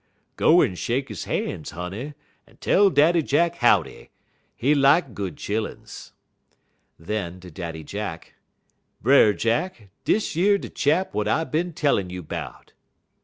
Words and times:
"Go 0.35 0.61
en 0.63 0.73
shake 0.73 1.09
han's, 1.09 1.69
honey, 1.69 2.15
en 2.47 2.57
tell 2.57 2.89
Daddy 2.89 3.21
Jack 3.21 3.57
howdy. 3.57 4.09
He 4.55 4.73
lak 4.73 5.13
good 5.13 5.35
chilluns." 5.37 6.13
Then 6.97 7.39
to 7.41 7.51
Daddy 7.51 7.83
Jack: 7.83 8.33
"Brer 8.99 9.31
Jack, 9.33 9.89
dish 10.03 10.35
yer 10.35 10.57
de 10.57 10.69
chap 10.69 11.09
w'at 11.09 11.27
I 11.27 11.43
bin 11.43 11.71
tellin' 11.73 12.09
you 12.09 12.23
'bout." 12.23 12.73